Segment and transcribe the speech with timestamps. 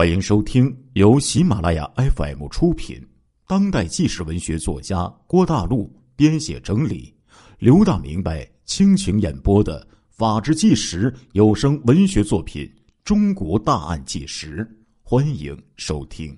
[0.00, 3.06] 欢迎收听由喜马拉雅 FM 出品、
[3.46, 7.14] 当代纪实文学作家郭大陆编写整理、
[7.58, 12.64] 刘大明白倾情演播的《法制纪实》有声文学作品
[13.04, 14.64] 《中国大案纪实》，
[15.02, 16.34] 欢迎收听。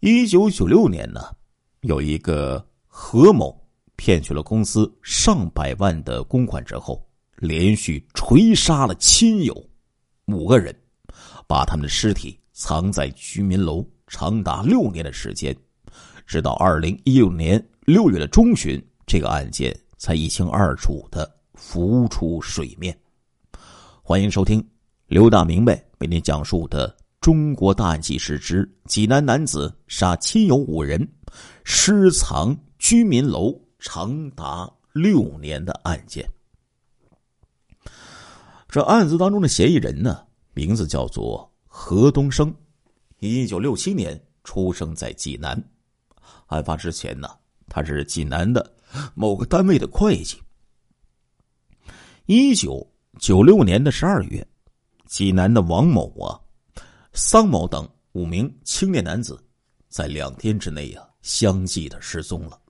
[0.00, 1.20] 一九九六年呢，
[1.82, 3.56] 有一个何某
[3.94, 9.54] 骗取了公司上百万的公款之后，连续锤杀了亲友
[10.26, 10.76] 五个人。
[11.50, 15.52] 把他们的尸体藏在居民楼长达六年的时间，
[16.24, 22.96] 直到二零一六年六月的中旬，这个案件才一清二楚的浮出水面。
[24.00, 24.64] 欢迎收听
[25.08, 26.88] 刘大明白为您讲述的
[27.20, 31.04] 《中国大案纪实之济南男子杀亲友五人，
[31.64, 36.24] 尸藏居民楼长达六年的案件》。
[38.68, 40.22] 这案子当中的嫌疑人呢？
[40.60, 42.54] 名字叫做何东升，
[43.20, 45.58] 一九六七年出生在济南。
[46.48, 47.30] 案发之前呢，
[47.66, 48.70] 他是济南的
[49.14, 50.38] 某个单位的会计。
[52.26, 52.86] 一九
[53.18, 54.46] 九六年的十二月，
[55.06, 56.38] 济南的王某啊、
[57.14, 59.42] 桑某等五名青年男子，
[59.88, 62.60] 在两天之内啊相继的失踪了。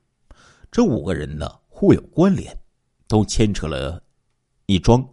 [0.71, 2.57] 这五个人呢互有关联，
[3.09, 4.01] 都牵扯了
[4.67, 5.05] 一桩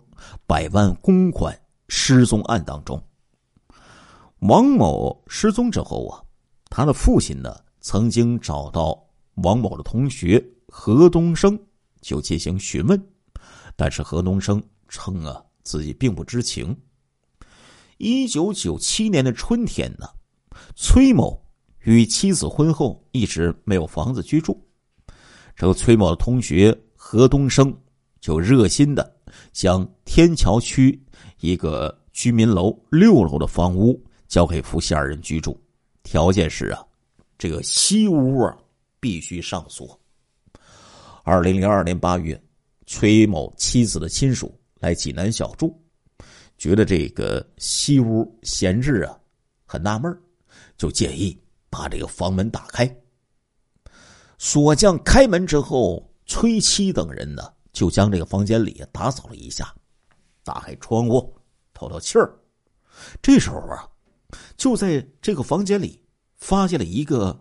[0.45, 1.59] 百万公款。
[1.87, 3.01] 失踪案当中，
[4.39, 6.21] 王某失踪之后啊，
[6.69, 9.01] 他的父亲呢曾经找到
[9.35, 11.57] 王某的同学何东升，
[12.01, 13.01] 就进行询问，
[13.75, 16.77] 但是何东升称啊自己并不知情。
[17.97, 20.07] 一九九七年的春天呢，
[20.75, 21.41] 崔某
[21.79, 24.61] 与妻子婚后一直没有房子居住，
[25.55, 27.75] 这个崔某的同学何东升
[28.19, 29.16] 就热心的
[29.51, 30.99] 将天桥区。
[31.39, 35.55] 一个居民楼六楼的房屋交给夫妻二人居住，
[36.01, 36.83] 条件是啊，
[37.37, 38.57] 这个西屋啊
[38.99, 39.99] 必须上锁。
[41.23, 42.41] 二零零二年八月，
[42.87, 45.77] 崔某妻子的亲属来济南小住，
[46.57, 49.15] 觉得这个西屋闲置啊，
[49.65, 50.11] 很纳闷
[50.75, 51.37] 就建议
[51.69, 52.91] 把这个房门打开。
[54.39, 57.43] 锁匠开门之后，崔妻等人呢
[57.77, 59.71] 就将这个房间里打扫了一下。
[60.43, 61.37] 打开窗户，
[61.75, 62.35] 透透气儿。
[63.21, 63.87] 这时候啊，
[64.55, 66.01] 就在这个房间里
[66.37, 67.39] 发现了一个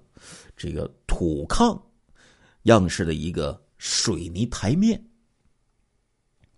[0.55, 1.81] 这个土炕
[2.65, 5.03] 样式的一个水泥台面。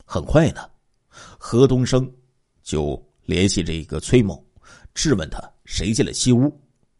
[0.04, 0.68] 很快呢，
[1.38, 2.12] 何东升
[2.64, 4.44] 就联系这个崔某，
[4.92, 6.52] 质问他谁进了西屋，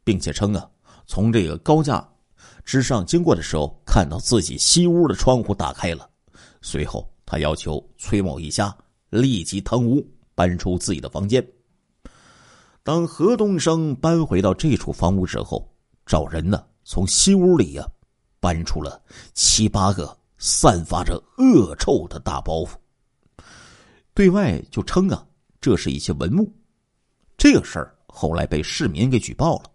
[0.05, 0.71] 并且称啊，
[1.09, 2.09] 从这个高架
[2.65, 6.09] 之上经过的时候，看到自己西屋的窗户打开了。
[6.61, 8.77] 随后，他要求崔某一家。
[9.11, 11.43] 立即腾屋搬出自己的房间。
[12.83, 15.67] 当何东升搬回到这处房屋之后，
[16.05, 17.89] 找人呢从西屋里呀
[18.39, 19.03] 搬出了
[19.33, 22.73] 七八个散发着恶臭的大包袱，
[24.13, 25.27] 对外就称啊
[25.59, 26.53] 这是一些文物。
[27.39, 29.71] 这个事儿后来被市民给举报了，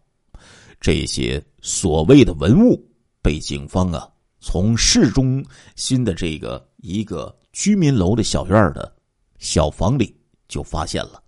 [0.79, 2.79] 这些所谓的文物
[3.19, 4.07] 被警方啊
[4.39, 5.43] 从市中
[5.75, 8.93] 心的这个一个居民楼的小院的。
[9.39, 10.15] 小房里
[10.47, 11.21] 就发现了，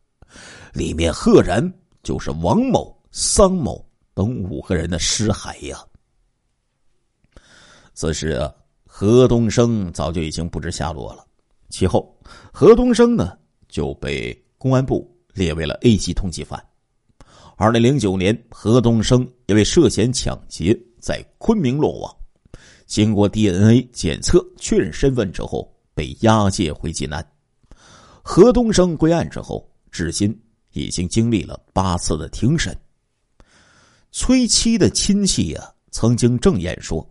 [0.73, 1.73] 里面赫然
[2.03, 5.83] 就是王某、桑某等五个人的尸骸呀。
[7.93, 8.53] 此时啊，
[8.85, 11.25] 何东升早就已经不知下落了。
[11.69, 12.17] 其后，
[12.53, 13.37] 何东升呢
[13.67, 16.63] 就被公安部列为了 A 级通缉犯。
[17.57, 22.15] 二零零九年，何东升因为涉嫌抢劫在昆明落网，
[22.85, 27.25] 经过 DNA 检测确认身份之后，被押解回济南。
[28.21, 30.37] 何东升归案之后，至今
[30.73, 32.75] 已经经历了八次的庭审。
[34.11, 37.07] 崔妻的亲戚呀，曾经证言说，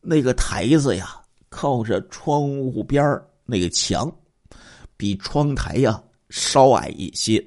[0.00, 3.04] 那个台子呀，靠着窗户边
[3.44, 4.10] 那个墙，
[4.96, 7.44] 比窗台呀稍矮一些，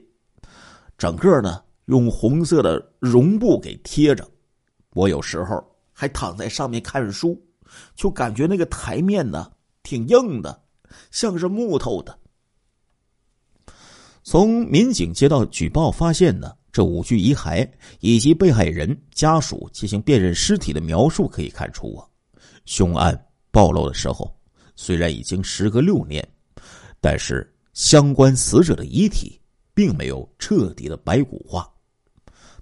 [0.98, 4.30] 整个呢用红色的绒布给贴着。
[4.92, 5.64] 我有时候
[5.99, 7.37] 还躺在上面看书，
[7.93, 9.51] 就感觉那个台面呢
[9.84, 10.63] 挺硬的，
[11.11, 12.17] 像是木头的。
[14.23, 17.69] 从民警接到举报发现呢，这五具遗骸
[17.99, 22.07] 以及被害人家属进行辨认尸体的描述可以看出啊，
[22.63, 24.34] 凶案暴露的时候
[24.78, 26.25] 虽然已经时隔六年，
[27.01, 29.37] 但是相关死者的遗体
[29.73, 31.69] 并没有彻底的白骨化。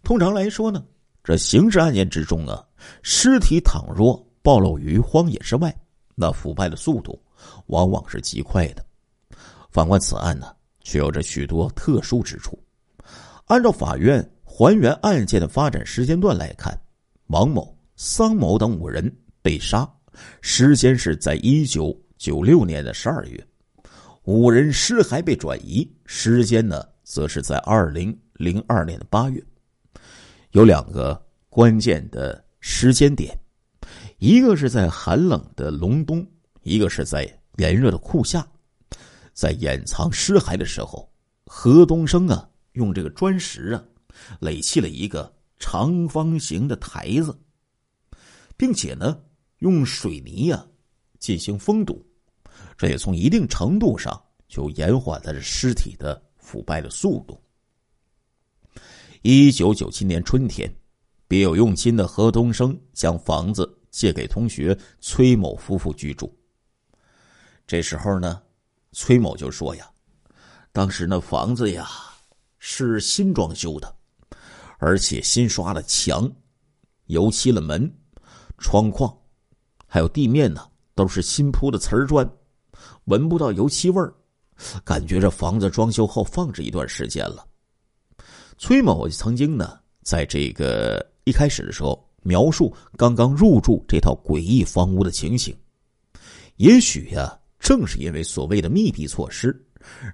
[0.01, 0.83] 通常来说呢，
[1.23, 2.65] 这刑事案件之中啊，
[3.01, 5.75] 尸体倘若暴露于荒野之外，
[6.15, 7.21] 那腐败的速度
[7.67, 8.85] 往往是极快的。
[9.69, 10.47] 反观此案呢？
[10.81, 12.57] 却有着许多特殊之处。
[13.47, 16.73] 按照法院还原案件的发展时间段来看，
[17.27, 19.85] 王某、桑某等五人被杀，
[20.39, 23.37] 时间是在一九九六年的十二月；
[24.23, 29.43] 五人尸骸被转移，时间呢，则是在二零零二年的八月。
[30.51, 33.39] 有两个关键的时间点，
[34.17, 36.27] 一个是在寒冷的隆冬，
[36.63, 37.23] 一个是在
[37.55, 38.45] 炎热的酷夏。
[39.33, 41.09] 在掩藏尸骸的时候，
[41.45, 43.81] 何东升啊，用这个砖石啊，
[44.41, 47.39] 垒砌了一个长方形的台子，
[48.57, 49.17] 并且呢，
[49.59, 50.63] 用水泥呀
[51.19, 52.05] 进行封堵，
[52.77, 57.41] 这也从一定程度上就延缓了尸体的腐败的速度。
[59.21, 60.69] 一九九七年春天，
[61.27, 66.33] 别有用心的何东升将房子借给同学崔某夫妇居住。
[67.65, 68.41] 这时候呢，
[68.93, 69.89] 崔某就说：“呀，
[70.71, 71.89] 当时那房子呀
[72.59, 73.93] 是新装修的，
[74.77, 76.31] 而且新刷了墙，
[77.07, 77.93] 油漆了门、
[78.57, 79.13] 窗框，
[79.85, 80.65] 还有地面呢
[80.95, 82.25] 都是新铺的瓷砖，
[83.05, 84.13] 闻不到油漆味儿，
[84.85, 87.45] 感觉这房子装修后放置一段时间了。”
[88.57, 95.53] 崔某曾经呢，在这个一开始的时候描述刚刚入住这套诡异房屋的情形。
[96.55, 99.53] 也许呀，正是因为所谓的密闭措施，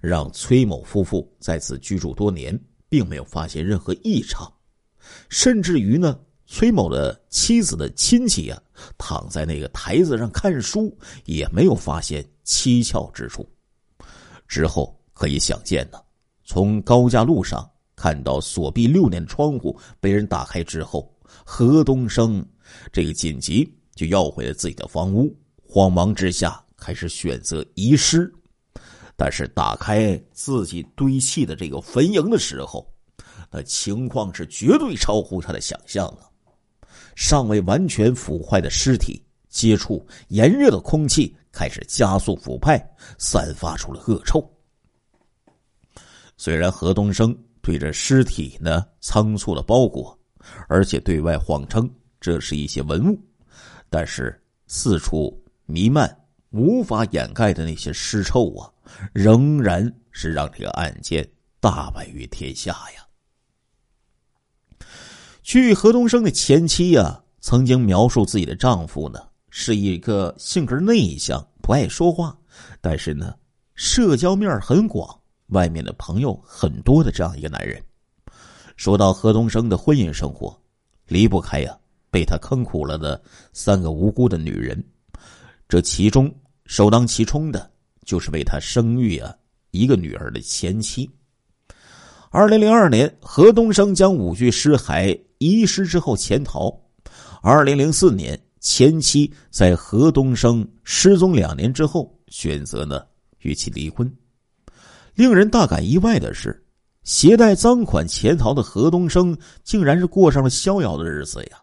[0.01, 4.51] 让崔某夫妇在此居住多年，并没有发现任何异常。
[5.30, 8.59] 甚至于呢，崔某的妻子的亲戚呀，
[8.98, 13.48] 躺在那个台子上看书，也没有发现蹊跷之处。
[14.48, 16.00] 之后可以想见呢，
[16.44, 17.69] 从高架路上。
[18.03, 21.09] 看到锁闭六年的窗户被人打开之后，
[21.45, 22.45] 何东升
[22.91, 25.33] 这个紧急就要回了自己的房屋。
[25.61, 28.29] 慌忙之下，开始选择遗失。
[29.15, 32.85] 但是打开自己堆砌的这个坟茔的时候，
[33.50, 36.29] 那情况是绝对超乎他的想象了。
[37.15, 42.85] 尚未完全腐坏的尸体接触炎热的空气，开始加速腐败，
[43.17, 44.45] 散发出了恶臭。
[46.35, 47.33] 虽然何东升。
[47.63, 50.15] 对着尸体呢，仓促的包裹，
[50.68, 51.89] 而且对外谎称
[52.19, 53.18] 这是一些文物，
[53.89, 54.38] 但是
[54.68, 56.13] 四处弥漫、
[56.51, 58.69] 无法掩盖的那些尸臭啊，
[59.13, 61.25] 仍然是让这个案件
[61.62, 63.07] 大白于天下呀。
[65.42, 72.38] 据何东升的前妻呀，曾经描述自己的丈夫呢，是一个性格内向、不爱说话，
[72.81, 73.33] 但是呢，
[73.74, 75.18] 社交面很广。
[75.53, 77.81] 外面的朋友很多的这样一个男人，
[78.75, 80.59] 说到何东升的婚姻生活，
[81.07, 81.77] 离不开呀
[82.11, 83.21] 被他坑苦了的
[83.53, 84.83] 三个无辜的女人，
[85.69, 86.33] 这其中
[86.65, 87.71] 首当其冲的
[88.03, 89.33] 就是为他生育啊
[89.71, 91.09] 一个女儿的前妻。
[92.31, 96.75] 二零零二年，何东升将五具尸骸遗失之后潜逃。
[97.44, 103.06] 二零零四年，前妻在何东升失踪两年之后，选择呢
[103.41, 104.11] 与其离婚。
[105.15, 106.65] 令人大感意外的是，
[107.04, 111.62] 携带赃款潜逃的何东升，竟然是过上了逍遥的日子呀！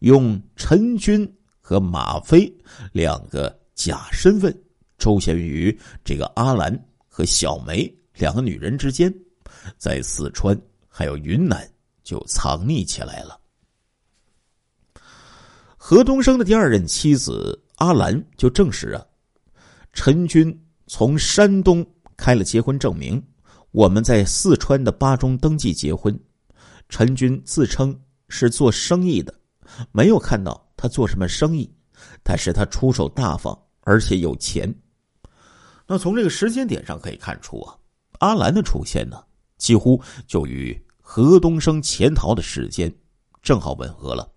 [0.00, 1.28] 用陈军
[1.60, 2.52] 和马飞
[2.92, 4.56] 两个假身份，
[4.96, 6.72] 周旋于这个阿兰
[7.08, 9.12] 和小梅两个女人之间，
[9.76, 10.56] 在四川
[10.88, 11.68] 还有云南
[12.04, 13.40] 就藏匿起来了。
[15.76, 19.04] 何东升的第二任妻子阿兰就证实啊，
[19.92, 21.84] 陈军从山东。
[22.18, 23.22] 开了结婚证明，
[23.70, 26.18] 我们在四川的巴中登记结婚。
[26.90, 27.98] 陈军自称
[28.28, 29.32] 是做生意的，
[29.92, 31.70] 没有看到他做什么生意，
[32.22, 34.74] 但是他出手大方，而且有钱。
[35.86, 37.76] 那从这个时间点上可以看出啊，
[38.18, 39.22] 阿兰的出现呢，
[39.56, 42.92] 几乎就与何东升潜逃的时间
[43.42, 44.28] 正好吻合了。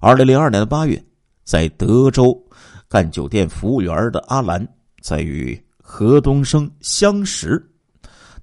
[0.00, 1.04] 二零零二年的八月，
[1.44, 2.40] 在德州
[2.88, 4.66] 干酒店服务员的阿兰
[5.02, 5.62] 在与。
[5.90, 7.66] 何东升相识，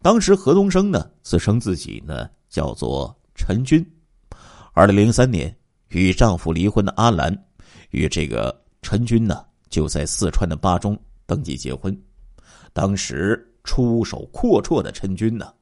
[0.02, 3.86] 当时何东升呢自称自己呢叫做陈军。
[4.74, 5.56] 二零零三年
[5.90, 7.32] 与丈夫离婚的阿兰，
[7.92, 11.96] 与这个陈军呢就在四川的巴中登记结婚。
[12.74, 15.54] 当时出手阔绰的陈军呢，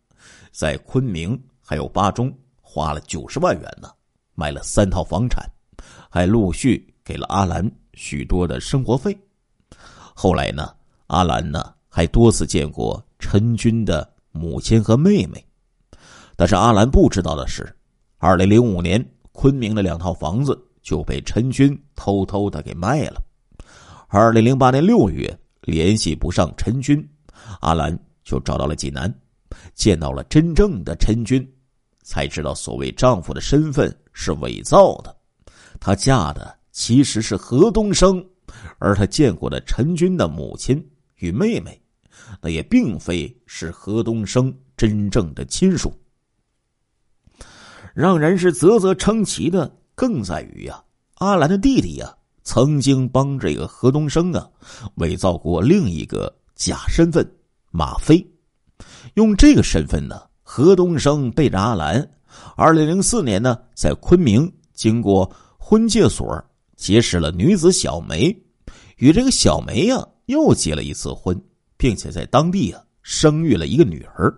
[0.54, 3.90] 在昆明还有巴中花了九十万元呢，
[4.36, 5.46] 买了三套房产，
[6.10, 9.16] 还陆续给了阿兰许多的生活费。
[10.16, 10.74] 后来呢？
[11.08, 15.46] 阿兰呢，还多次见过陈军的母亲和妹妹，
[16.36, 17.72] 但是阿兰不知道的是，
[18.18, 19.00] 二零零五年
[19.32, 23.22] 昆明的两套房子就被陈军偷偷的给卖了。
[24.08, 27.08] 二零零八年六月，联系不上陈军，
[27.60, 29.14] 阿兰就找到了济南，
[29.76, 31.48] 见到了真正的陈军，
[32.02, 35.16] 才知道所谓丈夫的身份是伪造的，
[35.80, 38.26] 她嫁的其实是何东升，
[38.80, 40.84] 而她见过的陈军的母亲
[41.18, 41.80] 与妹妹，
[42.42, 45.94] 那也并非是何东升真正的亲属。
[47.94, 50.84] 让人是啧啧称奇的，更在于呀，
[51.16, 52.12] 阿兰的弟弟呀，
[52.44, 54.50] 曾经帮这个何东升啊，
[54.96, 57.30] 伪造过另一个假身份
[57.70, 58.26] 马飞。
[59.14, 62.10] 用这个身份呢，何东升背着阿兰，
[62.56, 66.44] 二零零四年呢，在昆明经过婚介所
[66.76, 68.36] 结识了女子小梅，
[68.98, 71.40] 与这个小梅呀又结了一次婚，
[71.84, 74.34] 并且在当地啊生育了一个女儿。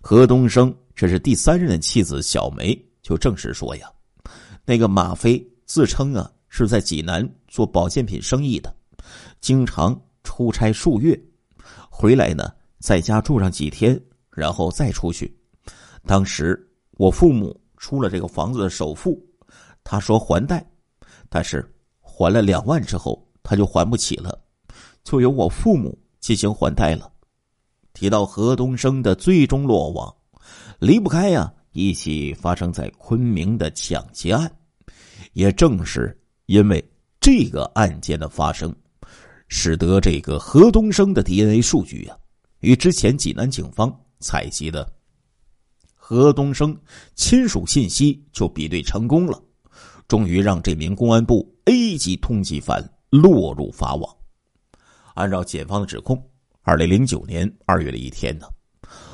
[0.00, 0.74] 何东升。
[0.94, 3.90] 这是第三任的妻子小梅就证实说呀，
[4.64, 8.74] 那个马飞自称啊是在济南做保健品生意的，
[9.40, 11.18] 经常出差数月，
[11.90, 15.34] 回来呢在家住上几天，然后再出去。
[16.06, 16.58] 当时
[16.92, 19.22] 我父母出了这个房子的首付，
[19.84, 20.64] 他说还贷，
[21.28, 21.62] 但是
[22.00, 24.38] 还了两万之后他就还不起了，
[25.04, 27.12] 就由我父母进行还贷了。
[27.92, 30.16] 提到何东升的最终落网。
[30.78, 34.50] 离不开呀，一起发生在昆明的抢劫案，
[35.34, 36.82] 也正是因为
[37.20, 38.74] 这个案件的发生，
[39.46, 42.16] 使得这个何东升的 DNA 数据呀，
[42.60, 44.90] 与之前济南警方采集的
[45.94, 46.76] 何东升
[47.14, 49.40] 亲属信息就比对成功了，
[50.08, 54.16] 终于让这名公安部 A 级通缉犯落入法网。
[55.14, 56.22] 按照检方的指控，
[56.62, 58.46] 二零零九年二月的一天呢，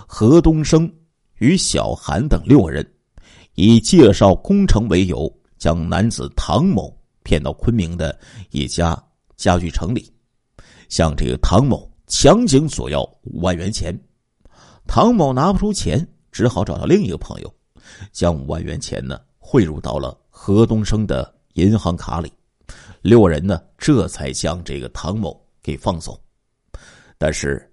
[0.06, 0.92] 何东升。
[1.40, 2.84] 与小韩等六个人，
[3.54, 8.18] 以介绍工程为由，将男子唐某骗到昆明的
[8.50, 9.00] 一家
[9.36, 10.12] 家具城里，
[10.88, 13.96] 向这个唐某强行索要五万元钱。
[14.84, 17.54] 唐某拿不出钱，只好找到另一个朋友，
[18.10, 22.32] 将五万元钱呢汇入到了何东升的银行卡里。
[23.00, 26.18] 六人呢这才将这个唐某给放走。
[27.18, 27.70] 但是，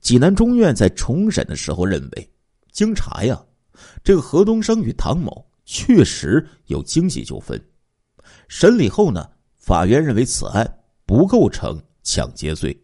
[0.00, 2.30] 济南中院在重审的时候认为。
[2.72, 3.40] 经查呀，
[4.02, 7.60] 这个何东升与唐某确实有经济纠纷。
[8.48, 12.76] 审理后呢，法院认为此案不构成抢劫罪。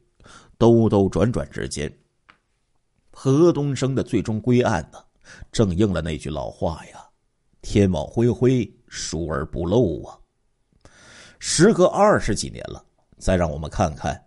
[0.58, 1.92] 兜兜转转之间，
[3.10, 4.98] 何东升的最终归案呢，
[5.52, 7.04] 正应了那句老话呀
[7.60, 10.18] ：“天网恢恢，疏而不漏啊。”
[11.38, 12.84] 时隔二十几年了，
[13.18, 14.20] 再让我们看看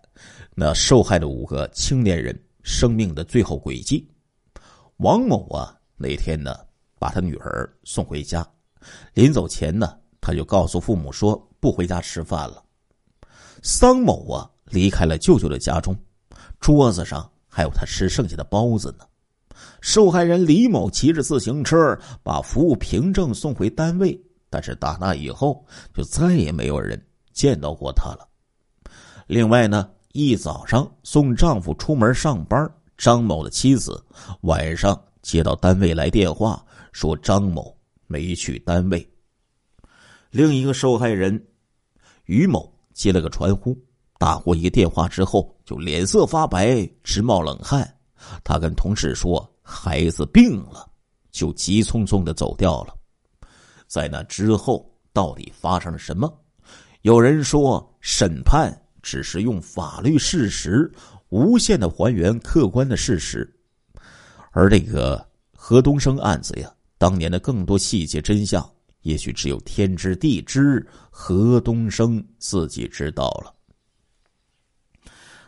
[0.59, 4.09] 那受害的五个青年人生命的最后轨迹。
[4.95, 6.57] 王某啊，那天呢，
[6.97, 8.43] 把他女儿送回家，
[9.13, 12.63] 临走前呢，他就告诉父母说不回家吃饭了。
[13.61, 15.95] 桑某啊，离开了舅舅的家中，
[16.59, 19.05] 桌子上还有他吃剩下的包子呢。
[19.79, 26.99] 受害人李某骑着自行车把服务凭证送回单位，但是打那以后就再也没有人
[27.31, 28.27] 见到过他了。
[29.27, 29.87] 另外呢，
[30.17, 32.67] 一早上送丈夫出门上班。
[32.97, 34.03] 张某的妻子
[34.41, 39.07] 晚上接到单位来电话，说张某没去单位。
[40.31, 41.39] 另一个受害人
[42.25, 43.77] 于某接了个传呼，
[44.17, 47.87] 打过一个电话之后就脸色发白，直冒冷汗。
[48.43, 50.89] 他跟同事说孩子病了，
[51.29, 52.95] 就急匆匆的走掉了。
[53.85, 56.27] 在那之后，到底发生了什么？
[57.03, 58.75] 有人说审判
[59.07, 60.91] 只是用法律事实。
[61.29, 63.49] 无限的还原客观的事实，
[64.51, 68.69] 而这个何东升案子呀，当年的更多细节真相，
[69.03, 73.53] 也许只有天知地知，何东升自己知道了。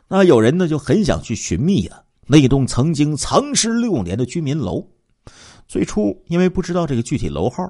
[0.07, 4.85] 那有人呢就很想去寻觅啊，那栋曾经藏尸六年的居民楼。
[5.67, 7.69] 最初因为不知道这个具体楼号，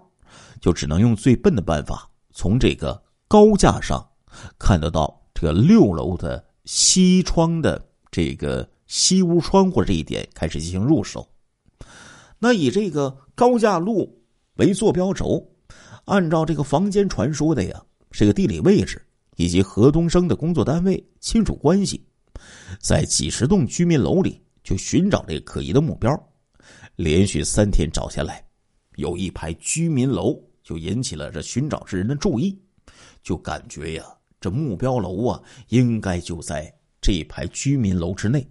[0.62, 4.08] 就只能用最笨的办法，从这个高架上
[4.60, 7.81] 看得到这个六楼的西窗的。
[8.12, 11.29] 这个西屋窗户这一点开始进行入手，
[12.39, 14.19] 那以这个高架路
[14.55, 15.48] 为坐标轴，
[16.05, 19.00] 按照这个房间传说的呀，这个地理位置
[19.36, 22.03] 以及何东升的工作单位亲属关系，
[22.79, 26.12] 在几十栋居民楼里就寻找这个可疑的目标，
[26.96, 28.43] 连续三天找下来，
[28.96, 32.60] 有一排居民楼就引起了这寻找之人的注意，
[33.22, 34.03] 就感觉呀，
[34.39, 36.74] 这目标楼啊，应该就在。
[37.01, 38.46] 这排居民楼之内，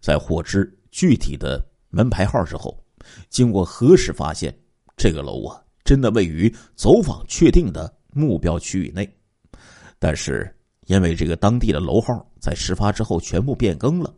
[0.00, 1.60] 在获知具体的
[1.90, 2.80] 门牌号之后，
[3.28, 4.56] 经过核实发现，
[4.96, 9.06] 这个楼啊，真的位于走访确定的目标区域内。
[9.98, 10.48] 但是，
[10.86, 14.14] 因为这个当地的楼号在事发之后全部变更了，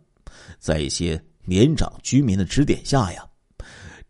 [0.59, 3.27] 在一些年长居民的指点下呀，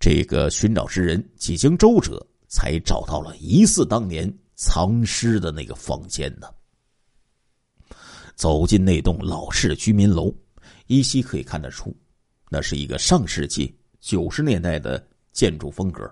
[0.01, 6.49] 这个寻找之人几经周折，才找到了疑似当年藏尸的那个房间呢。
[8.39, 10.33] 走进那栋老式居民楼，
[10.87, 11.93] 依稀可以看得出，
[12.49, 16.09] 那是一个上世纪九十年代的建筑风格，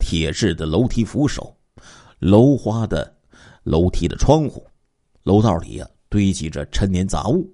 [0.00, 1.56] 铁质的楼梯扶手，
[2.18, 3.16] 楼花的
[3.62, 4.66] 楼梯的窗户，
[5.22, 7.48] 楼道里呀堆积着陈年杂物，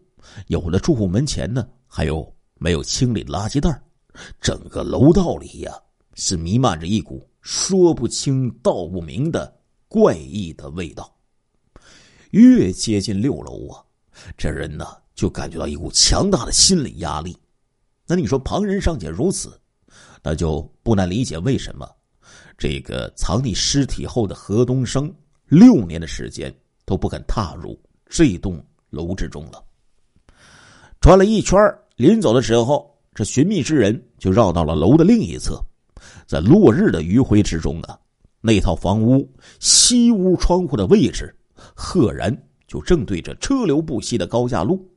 [0.47, 3.83] 有的住户门前呢还有没有清理的垃圾袋
[4.41, 5.75] 整个楼道里呀
[6.15, 9.55] 是弥漫着一股说不清道不明的
[9.89, 11.15] 怪异的味道。
[12.31, 13.85] 越接近六楼啊。
[14.37, 17.37] 这人呢，就感觉到一股强大的心理压力。
[18.07, 19.59] 那你说旁人尚且如此，
[20.23, 21.89] 那就不难理解为什么
[22.59, 25.15] 这个藏匿尸体后的何东升
[25.47, 26.53] 六年的时间
[26.85, 29.63] 都不肯踏入这栋楼之中了。
[31.01, 31.59] 转了一圈，
[31.97, 35.59] 临走的时候，这寻觅之人就绕到了楼的另一侧，
[36.27, 37.99] 在落日的余晖之中啊，
[38.41, 39.27] 那套房屋
[39.61, 41.35] 西屋窗户的位置
[41.75, 42.37] 赫然。
[42.71, 44.89] 就正对着车流不息的高架路，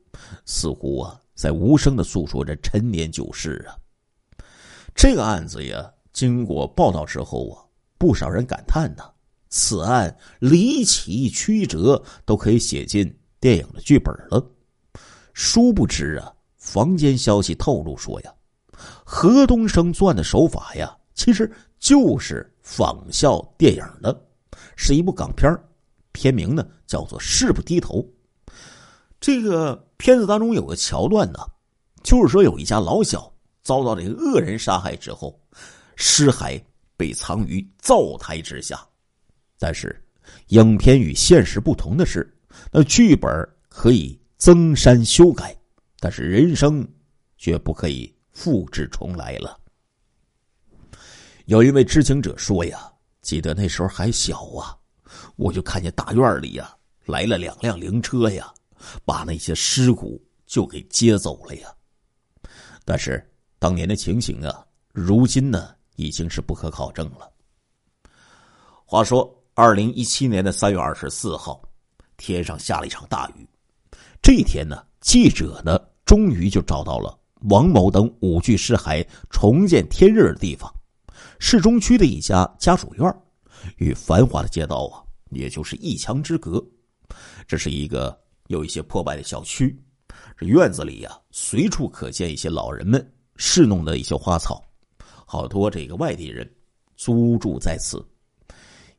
[0.46, 3.74] 似乎啊在无声的诉说着陈年旧事啊。
[4.94, 7.58] 这个案子呀，经过报道之后啊，
[7.98, 9.02] 不少人感叹呐，
[9.48, 14.40] 此案离奇曲折，都可以写进电影的剧本了。
[15.32, 18.32] 殊不知啊，坊间消息透露说呀，
[19.04, 21.50] 何东升作案的手法呀，其实
[21.80, 24.16] 就是仿效电影的，
[24.76, 25.52] 是一部港片
[26.14, 27.98] 片名呢叫做《誓不低头》。
[29.20, 31.40] 这个片子当中有个桥段呢，
[32.02, 33.30] 就是说有一家老小
[33.62, 35.38] 遭到这个恶人杀害之后，
[35.96, 36.62] 尸骸
[36.96, 38.78] 被藏于灶台之下。
[39.58, 40.02] 但是，
[40.48, 42.32] 影片与现实不同的是，
[42.70, 43.30] 那剧本
[43.68, 45.56] 可以增删修改，
[45.98, 46.86] 但是人生
[47.38, 49.58] 却不可以复制重来了。
[51.46, 52.92] 有一位知情者说呀
[53.22, 54.76] ：“记得那时候还小啊。”
[55.36, 56.74] 我就看见大院里呀
[57.06, 58.52] 来了两辆灵车呀，
[59.04, 61.68] 把那些尸骨就给接走了呀。
[62.84, 63.24] 但是
[63.58, 67.30] 当年的情形啊，如今呢已经是不可考证了。
[68.84, 71.62] 话说，二零一七年的三月二十四号，
[72.16, 73.48] 天上下了一场大雨。
[74.22, 77.18] 这一天呢，记者呢终于就找到了
[77.50, 80.72] 王某等五具尸骸重见天日的地方——
[81.38, 83.14] 市中区的一家家属院，
[83.76, 85.03] 与繁华的街道啊。
[85.30, 86.64] 也就是一墙之隔，
[87.46, 89.76] 这是一个有一些破败的小区。
[90.36, 94.64] 这院子里呀，随处可见一些老人们侍弄的一些花草，
[95.26, 96.48] 好多这个外地人
[96.96, 98.04] 租住在此。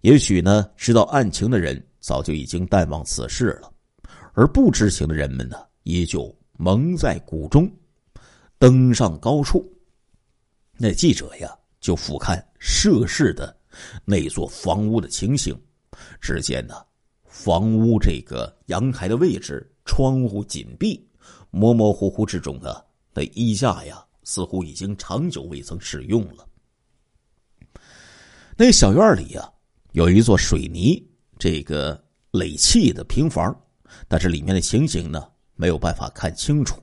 [0.01, 3.73] 也许呢，知道案情的人早就已经淡忘此事了，
[4.33, 7.69] 而不知情的人们呢，依旧蒙在鼓中。
[8.57, 9.69] 登上高处，
[10.77, 13.55] 那记者呀，就俯瞰涉事的
[14.05, 15.53] 那座房屋的情形。
[16.19, 16.75] 只见呢，
[17.25, 21.07] 房屋这个阳台的位置，窗户紧闭，
[21.51, 26.47] 模模糊糊之中啊，那衣架呀，似乎已经长久未曾使用了。
[28.57, 29.51] 那小院里呀，
[29.91, 31.05] 有一座水泥
[31.37, 33.53] 这个垒砌的平房，
[34.07, 36.81] 但是里面的情形呢，没有办法看清楚。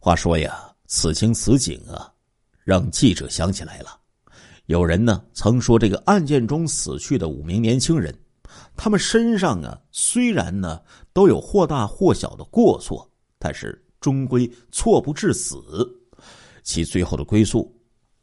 [0.00, 2.12] 话说呀，此情此景啊，
[2.64, 4.01] 让记者想起来了。
[4.66, 8.16] 有人呢曾说，这个案件中死去的五名年轻人，
[8.76, 10.80] 他们身上啊虽然呢
[11.12, 15.56] 都有或大或小的过错，但是终归错不致死，
[16.62, 17.74] 其最后的归宿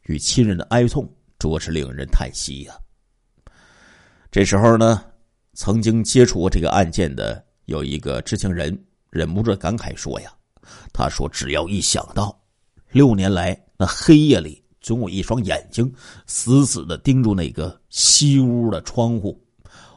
[0.04, 2.74] 与亲人的哀痛，着实令人叹息呀。
[4.30, 5.04] 这时候呢，
[5.54, 8.76] 曾经接触过这个案件的有一个知情人，
[9.10, 10.32] 忍不住感慨说呀
[10.92, 12.40] ：“他说，只要一想到
[12.90, 15.92] 六年来那黑夜里。”总有一双眼睛
[16.26, 19.38] 死死的盯住那个西屋的窗户，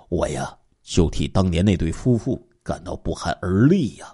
[0.09, 4.13] 我呀就替当年那对夫妇感到不寒而栗呀。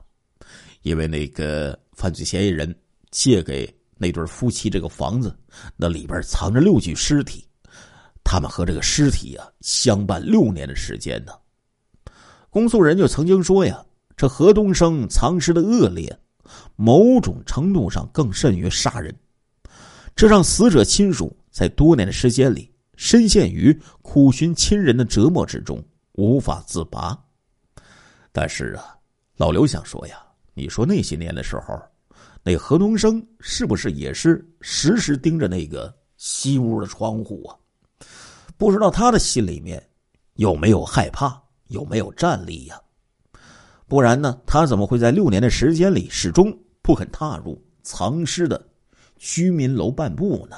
[0.84, 2.74] 因为那个犯罪嫌疑人
[3.12, 5.36] 借给那对夫妻这个房子，
[5.76, 7.46] 那里边藏着六具尸体，
[8.24, 11.34] 他们和这个尸体呀相伴六年的时间呢。
[12.50, 16.18] 公诉人就曾经说呀，这何东升藏尸的恶劣，
[16.76, 19.14] 某种程度上更甚于杀人。
[20.20, 27.18] 这让死者亲属在多年的时间里深陷于苦寻亲人的折磨之中，无法自拔。
[28.34, 28.98] 但是啊，
[29.38, 30.22] 老刘想说呀，
[30.54, 31.82] 你说那些年的时候，
[32.44, 37.56] 那何东升是不是也是时时盯着那个西屋的窗户啊？
[38.58, 39.82] 不知道他的心里面
[40.34, 42.78] 有没有害怕，有没有战栗呀？
[43.88, 47.58] 不然呢，他怎么会在六年的时间里始终不肯踏入？
[47.84, 48.62] 藏尸的
[49.20, 50.58] 居民楼半步呢？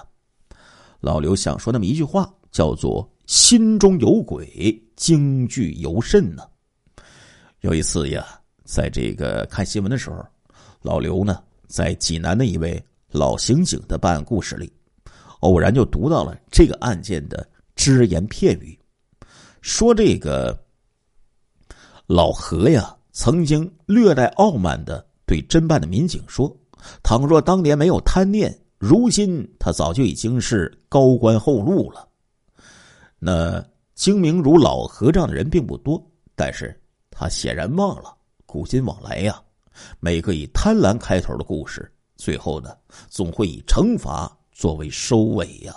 [1.01, 6.47] 老刘想说那么一句话，叫做“心中有鬼，惊惧尤甚”呢。
[7.61, 8.25] 有一次呀，
[8.63, 10.23] 在这个看新闻的时候，
[10.81, 14.71] 老刘呢在济南的一位老刑警的办案故事里，
[15.39, 18.77] 偶然就读到了这个案件的只言片语，
[19.61, 20.57] 说这个
[22.05, 26.55] 老何呀曾经略带傲慢的对侦办的民警说
[27.03, 32.07] ：“倘若当年没有贪念，如今他早就已经是高官厚禄了。”
[33.19, 33.63] 那
[33.95, 36.01] 精明如老和尚的人并不多，
[36.35, 36.77] 但是。
[37.13, 38.17] 他显然忘了，
[38.47, 39.39] 古今往来呀，
[39.99, 42.75] 每个以贪婪开头的故事，最后呢，
[43.09, 45.75] 总会以惩罚作为收尾呀。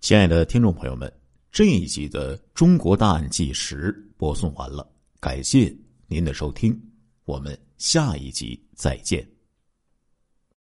[0.00, 1.12] 亲爱的听众朋友们，
[1.50, 5.74] 这一集的《中国大案纪实》播送完了，感谢
[6.08, 6.80] 您的收听，
[7.24, 9.35] 我们下一集再见。